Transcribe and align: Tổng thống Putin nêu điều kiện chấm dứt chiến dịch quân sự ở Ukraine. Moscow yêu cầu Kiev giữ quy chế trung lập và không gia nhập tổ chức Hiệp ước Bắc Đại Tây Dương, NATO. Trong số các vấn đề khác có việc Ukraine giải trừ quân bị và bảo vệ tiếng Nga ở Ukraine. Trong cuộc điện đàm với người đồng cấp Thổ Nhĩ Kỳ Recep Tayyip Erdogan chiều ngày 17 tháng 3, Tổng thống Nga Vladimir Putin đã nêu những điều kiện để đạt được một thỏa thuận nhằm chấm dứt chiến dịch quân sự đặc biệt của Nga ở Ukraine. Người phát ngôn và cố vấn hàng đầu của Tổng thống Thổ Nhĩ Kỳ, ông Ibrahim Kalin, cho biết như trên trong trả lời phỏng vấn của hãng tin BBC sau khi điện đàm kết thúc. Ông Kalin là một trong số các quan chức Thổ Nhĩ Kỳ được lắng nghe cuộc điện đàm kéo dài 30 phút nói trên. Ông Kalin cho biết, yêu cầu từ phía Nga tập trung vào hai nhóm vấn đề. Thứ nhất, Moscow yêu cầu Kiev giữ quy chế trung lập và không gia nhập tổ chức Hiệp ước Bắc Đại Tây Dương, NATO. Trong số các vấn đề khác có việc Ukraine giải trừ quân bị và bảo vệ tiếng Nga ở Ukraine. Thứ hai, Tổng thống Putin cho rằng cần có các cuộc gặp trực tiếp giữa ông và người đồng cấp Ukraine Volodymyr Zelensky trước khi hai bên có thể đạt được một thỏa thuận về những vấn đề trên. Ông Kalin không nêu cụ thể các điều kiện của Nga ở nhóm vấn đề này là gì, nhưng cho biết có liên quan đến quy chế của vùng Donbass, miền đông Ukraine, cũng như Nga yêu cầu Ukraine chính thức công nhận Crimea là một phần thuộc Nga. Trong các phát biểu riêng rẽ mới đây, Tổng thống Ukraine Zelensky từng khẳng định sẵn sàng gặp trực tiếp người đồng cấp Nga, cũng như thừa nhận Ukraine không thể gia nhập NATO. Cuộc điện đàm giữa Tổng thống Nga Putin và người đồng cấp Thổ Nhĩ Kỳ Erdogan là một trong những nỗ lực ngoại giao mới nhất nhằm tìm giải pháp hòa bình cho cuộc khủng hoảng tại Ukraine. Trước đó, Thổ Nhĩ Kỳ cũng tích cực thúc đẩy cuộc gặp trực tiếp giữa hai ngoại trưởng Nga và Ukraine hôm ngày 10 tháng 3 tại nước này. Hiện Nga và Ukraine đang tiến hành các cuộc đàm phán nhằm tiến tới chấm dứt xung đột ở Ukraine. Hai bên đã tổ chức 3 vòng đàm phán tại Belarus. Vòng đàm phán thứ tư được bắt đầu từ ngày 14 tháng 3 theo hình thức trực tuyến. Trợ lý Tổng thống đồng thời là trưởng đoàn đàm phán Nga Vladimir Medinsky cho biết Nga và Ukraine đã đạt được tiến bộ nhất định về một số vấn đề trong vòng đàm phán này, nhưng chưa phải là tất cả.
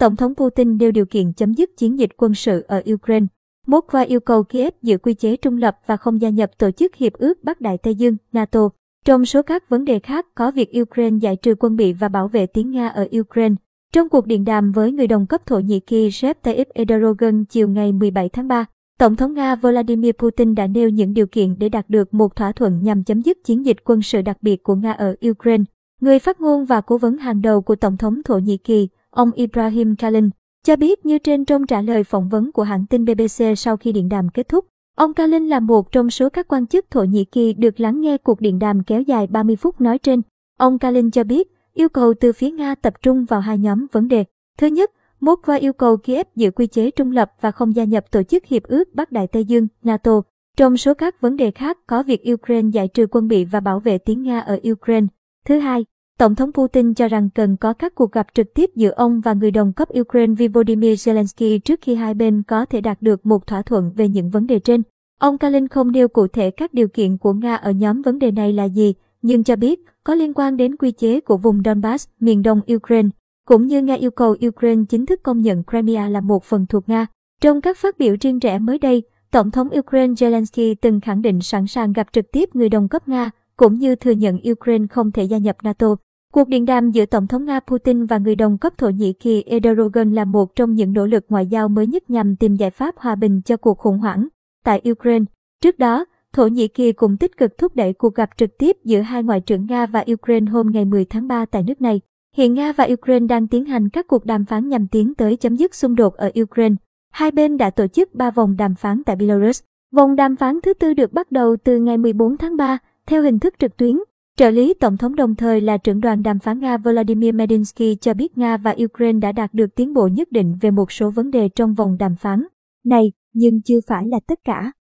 Tổng 0.00 0.16
thống 0.16 0.34
Putin 0.34 0.78
nêu 0.78 0.90
điều 0.92 1.06
kiện 1.06 1.32
chấm 1.32 1.52
dứt 1.52 1.76
chiến 1.76 1.98
dịch 1.98 2.10
quân 2.16 2.34
sự 2.34 2.64
ở 2.68 2.82
Ukraine. 2.92 3.26
Moscow 3.66 4.06
yêu 4.06 4.20
cầu 4.20 4.42
Kiev 4.42 4.74
giữ 4.82 4.98
quy 4.98 5.14
chế 5.14 5.36
trung 5.36 5.56
lập 5.56 5.78
và 5.86 5.96
không 5.96 6.20
gia 6.20 6.28
nhập 6.28 6.50
tổ 6.58 6.70
chức 6.70 6.94
Hiệp 6.94 7.12
ước 7.12 7.44
Bắc 7.44 7.60
Đại 7.60 7.78
Tây 7.78 7.94
Dương, 7.94 8.16
NATO. 8.32 8.68
Trong 9.04 9.24
số 9.24 9.42
các 9.42 9.68
vấn 9.68 9.84
đề 9.84 9.98
khác 9.98 10.26
có 10.34 10.50
việc 10.50 10.70
Ukraine 10.80 11.18
giải 11.20 11.36
trừ 11.36 11.54
quân 11.54 11.76
bị 11.76 11.92
và 11.92 12.08
bảo 12.08 12.28
vệ 12.28 12.46
tiếng 12.46 12.70
Nga 12.70 12.88
ở 12.88 13.08
Ukraine. 13.20 13.54
Trong 13.92 14.08
cuộc 14.08 14.26
điện 14.26 14.44
đàm 14.44 14.72
với 14.72 14.92
người 14.92 15.06
đồng 15.06 15.26
cấp 15.26 15.46
Thổ 15.46 15.58
Nhĩ 15.58 15.80
Kỳ 15.80 16.10
Recep 16.10 16.42
Tayyip 16.42 16.68
Erdogan 16.68 17.44
chiều 17.44 17.68
ngày 17.68 17.92
17 17.92 18.28
tháng 18.28 18.48
3, 18.48 18.64
Tổng 18.98 19.16
thống 19.16 19.34
Nga 19.34 19.54
Vladimir 19.54 20.12
Putin 20.18 20.54
đã 20.54 20.66
nêu 20.66 20.88
những 20.88 21.14
điều 21.14 21.26
kiện 21.26 21.58
để 21.58 21.68
đạt 21.68 21.90
được 21.90 22.14
một 22.14 22.36
thỏa 22.36 22.52
thuận 22.52 22.82
nhằm 22.82 23.04
chấm 23.04 23.20
dứt 23.20 23.38
chiến 23.44 23.66
dịch 23.66 23.76
quân 23.84 24.02
sự 24.02 24.22
đặc 24.22 24.36
biệt 24.42 24.62
của 24.62 24.74
Nga 24.74 24.92
ở 24.92 25.16
Ukraine. 25.30 25.64
Người 26.00 26.18
phát 26.18 26.40
ngôn 26.40 26.64
và 26.64 26.80
cố 26.80 26.98
vấn 26.98 27.16
hàng 27.16 27.42
đầu 27.42 27.60
của 27.60 27.76
Tổng 27.76 27.96
thống 27.96 28.22
Thổ 28.24 28.38
Nhĩ 28.38 28.56
Kỳ, 28.56 28.88
ông 29.10 29.32
Ibrahim 29.32 29.96
Kalin, 29.96 30.30
cho 30.64 30.76
biết 30.76 31.06
như 31.06 31.18
trên 31.18 31.44
trong 31.44 31.66
trả 31.66 31.82
lời 31.82 32.04
phỏng 32.04 32.28
vấn 32.28 32.52
của 32.52 32.62
hãng 32.62 32.86
tin 32.86 33.04
BBC 33.04 33.44
sau 33.56 33.76
khi 33.76 33.92
điện 33.92 34.08
đàm 34.08 34.28
kết 34.28 34.48
thúc. 34.48 34.66
Ông 34.96 35.14
Kalin 35.14 35.48
là 35.48 35.60
một 35.60 35.92
trong 35.92 36.10
số 36.10 36.28
các 36.28 36.48
quan 36.48 36.66
chức 36.66 36.90
Thổ 36.90 37.04
Nhĩ 37.04 37.24
Kỳ 37.24 37.52
được 37.52 37.80
lắng 37.80 38.00
nghe 38.00 38.18
cuộc 38.18 38.40
điện 38.40 38.58
đàm 38.58 38.82
kéo 38.82 39.02
dài 39.02 39.26
30 39.26 39.56
phút 39.56 39.80
nói 39.80 39.98
trên. 39.98 40.22
Ông 40.58 40.78
Kalin 40.78 41.10
cho 41.10 41.24
biết, 41.24 41.48
yêu 41.74 41.88
cầu 41.88 42.14
từ 42.20 42.32
phía 42.32 42.50
Nga 42.50 42.74
tập 42.74 42.94
trung 43.02 43.24
vào 43.24 43.40
hai 43.40 43.58
nhóm 43.58 43.86
vấn 43.92 44.08
đề. 44.08 44.24
Thứ 44.58 44.66
nhất, 44.66 44.90
Moscow 45.20 45.60
yêu 45.60 45.72
cầu 45.72 45.96
Kiev 45.96 46.26
giữ 46.36 46.50
quy 46.50 46.66
chế 46.66 46.90
trung 46.90 47.12
lập 47.12 47.32
và 47.40 47.50
không 47.50 47.76
gia 47.76 47.84
nhập 47.84 48.10
tổ 48.10 48.22
chức 48.22 48.46
Hiệp 48.46 48.62
ước 48.62 48.94
Bắc 48.94 49.12
Đại 49.12 49.26
Tây 49.26 49.44
Dương, 49.44 49.66
NATO. 49.82 50.22
Trong 50.56 50.76
số 50.76 50.94
các 50.94 51.20
vấn 51.20 51.36
đề 51.36 51.50
khác 51.50 51.78
có 51.86 52.02
việc 52.02 52.22
Ukraine 52.32 52.68
giải 52.72 52.88
trừ 52.88 53.06
quân 53.10 53.28
bị 53.28 53.44
và 53.44 53.60
bảo 53.60 53.80
vệ 53.80 53.98
tiếng 53.98 54.22
Nga 54.22 54.40
ở 54.40 54.60
Ukraine. 54.70 55.06
Thứ 55.44 55.58
hai, 55.58 55.84
Tổng 56.20 56.34
thống 56.34 56.52
Putin 56.52 56.94
cho 56.94 57.08
rằng 57.08 57.28
cần 57.34 57.56
có 57.56 57.72
các 57.72 57.94
cuộc 57.94 58.12
gặp 58.12 58.26
trực 58.34 58.54
tiếp 58.54 58.70
giữa 58.74 58.90
ông 58.90 59.20
và 59.20 59.32
người 59.32 59.50
đồng 59.50 59.72
cấp 59.72 59.88
Ukraine 60.00 60.34
Volodymyr 60.34 61.08
Zelensky 61.08 61.58
trước 61.58 61.80
khi 61.82 61.94
hai 61.94 62.14
bên 62.14 62.42
có 62.42 62.64
thể 62.64 62.80
đạt 62.80 63.02
được 63.02 63.26
một 63.26 63.46
thỏa 63.46 63.62
thuận 63.62 63.92
về 63.96 64.08
những 64.08 64.30
vấn 64.30 64.46
đề 64.46 64.58
trên. 64.58 64.82
Ông 65.20 65.38
Kalin 65.38 65.68
không 65.68 65.92
nêu 65.92 66.08
cụ 66.08 66.26
thể 66.26 66.50
các 66.50 66.74
điều 66.74 66.88
kiện 66.88 67.18
của 67.18 67.32
Nga 67.32 67.54
ở 67.54 67.70
nhóm 67.70 68.02
vấn 68.02 68.18
đề 68.18 68.30
này 68.30 68.52
là 68.52 68.64
gì, 68.64 68.94
nhưng 69.22 69.44
cho 69.44 69.56
biết 69.56 69.80
có 70.04 70.14
liên 70.14 70.34
quan 70.34 70.56
đến 70.56 70.76
quy 70.76 70.92
chế 70.92 71.20
của 71.20 71.36
vùng 71.36 71.62
Donbass, 71.64 72.08
miền 72.20 72.42
đông 72.42 72.60
Ukraine, 72.74 73.08
cũng 73.46 73.66
như 73.66 73.82
Nga 73.82 73.94
yêu 73.94 74.10
cầu 74.10 74.36
Ukraine 74.46 74.82
chính 74.88 75.06
thức 75.06 75.20
công 75.22 75.40
nhận 75.40 75.62
Crimea 75.64 76.08
là 76.08 76.20
một 76.20 76.44
phần 76.44 76.66
thuộc 76.66 76.88
Nga. 76.88 77.06
Trong 77.40 77.60
các 77.60 77.78
phát 77.78 77.98
biểu 77.98 78.16
riêng 78.20 78.38
rẽ 78.38 78.58
mới 78.58 78.78
đây, 78.78 79.02
Tổng 79.30 79.50
thống 79.50 79.68
Ukraine 79.78 80.14
Zelensky 80.14 80.74
từng 80.80 81.00
khẳng 81.00 81.22
định 81.22 81.40
sẵn 81.40 81.66
sàng 81.66 81.92
gặp 81.92 82.06
trực 82.12 82.32
tiếp 82.32 82.56
người 82.56 82.68
đồng 82.68 82.88
cấp 82.88 83.08
Nga, 83.08 83.30
cũng 83.56 83.74
như 83.74 83.94
thừa 83.94 84.10
nhận 84.10 84.38
Ukraine 84.50 84.86
không 84.86 85.12
thể 85.12 85.24
gia 85.24 85.38
nhập 85.38 85.56
NATO. 85.62 85.96
Cuộc 86.32 86.48
điện 86.48 86.64
đàm 86.64 86.90
giữa 86.90 87.06
Tổng 87.06 87.26
thống 87.26 87.44
Nga 87.44 87.60
Putin 87.60 88.06
và 88.06 88.18
người 88.18 88.34
đồng 88.34 88.58
cấp 88.58 88.78
Thổ 88.78 88.88
Nhĩ 88.88 89.12
Kỳ 89.12 89.42
Erdogan 89.42 90.12
là 90.12 90.24
một 90.24 90.56
trong 90.56 90.74
những 90.74 90.92
nỗ 90.92 91.06
lực 91.06 91.24
ngoại 91.28 91.46
giao 91.46 91.68
mới 91.68 91.86
nhất 91.86 92.10
nhằm 92.10 92.36
tìm 92.36 92.56
giải 92.56 92.70
pháp 92.70 92.94
hòa 92.98 93.14
bình 93.14 93.40
cho 93.44 93.56
cuộc 93.56 93.78
khủng 93.78 93.98
hoảng 93.98 94.28
tại 94.64 94.82
Ukraine. 94.90 95.24
Trước 95.62 95.78
đó, 95.78 96.04
Thổ 96.32 96.46
Nhĩ 96.46 96.68
Kỳ 96.68 96.92
cũng 96.92 97.16
tích 97.16 97.36
cực 97.36 97.58
thúc 97.58 97.76
đẩy 97.76 97.92
cuộc 97.92 98.14
gặp 98.14 98.30
trực 98.36 98.58
tiếp 98.58 98.76
giữa 98.84 99.00
hai 99.00 99.22
ngoại 99.22 99.40
trưởng 99.40 99.66
Nga 99.66 99.86
và 99.86 100.04
Ukraine 100.12 100.50
hôm 100.50 100.70
ngày 100.70 100.84
10 100.84 101.04
tháng 101.04 101.28
3 101.28 101.44
tại 101.44 101.62
nước 101.62 101.80
này. 101.80 102.00
Hiện 102.36 102.54
Nga 102.54 102.72
và 102.72 102.88
Ukraine 102.92 103.26
đang 103.26 103.48
tiến 103.48 103.64
hành 103.64 103.88
các 103.88 104.06
cuộc 104.06 104.24
đàm 104.24 104.44
phán 104.44 104.68
nhằm 104.68 104.86
tiến 104.88 105.14
tới 105.14 105.36
chấm 105.36 105.56
dứt 105.56 105.74
xung 105.74 105.94
đột 105.94 106.14
ở 106.14 106.30
Ukraine. 106.40 106.74
Hai 107.10 107.30
bên 107.30 107.56
đã 107.56 107.70
tổ 107.70 107.86
chức 107.86 108.14
3 108.14 108.30
vòng 108.30 108.56
đàm 108.56 108.74
phán 108.74 109.02
tại 109.06 109.16
Belarus. 109.16 109.62
Vòng 109.92 110.16
đàm 110.16 110.36
phán 110.36 110.60
thứ 110.60 110.74
tư 110.74 110.94
được 110.94 111.12
bắt 111.12 111.32
đầu 111.32 111.56
từ 111.64 111.78
ngày 111.78 111.98
14 111.98 112.36
tháng 112.36 112.56
3 112.56 112.78
theo 113.06 113.22
hình 113.22 113.38
thức 113.38 113.54
trực 113.58 113.76
tuyến. 113.76 113.96
Trợ 114.40 114.50
lý 114.50 114.74
Tổng 114.74 114.96
thống 114.96 115.14
đồng 115.14 115.34
thời 115.34 115.60
là 115.60 115.76
trưởng 115.76 116.00
đoàn 116.00 116.22
đàm 116.22 116.38
phán 116.38 116.60
Nga 116.60 116.76
Vladimir 116.76 117.34
Medinsky 117.34 117.96
cho 118.00 118.14
biết 118.14 118.38
Nga 118.38 118.56
và 118.56 118.74
Ukraine 118.84 119.18
đã 119.20 119.32
đạt 119.32 119.54
được 119.54 119.74
tiến 119.76 119.94
bộ 119.94 120.08
nhất 120.12 120.32
định 120.32 120.58
về 120.60 120.70
một 120.70 120.92
số 120.92 121.10
vấn 121.10 121.30
đề 121.30 121.48
trong 121.48 121.74
vòng 121.74 121.96
đàm 121.98 122.16
phán 122.16 122.44
này, 122.84 123.12
nhưng 123.32 123.62
chưa 123.62 123.80
phải 123.86 124.04
là 124.06 124.20
tất 124.26 124.38
cả. 124.44 124.72